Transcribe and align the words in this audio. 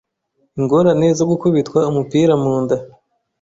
ingorane 0.59 1.07
zo 1.17 1.25
gukubitwa 1.31 1.79
umupira 1.89 2.33
mu 2.43 2.53
nda. 2.61 2.77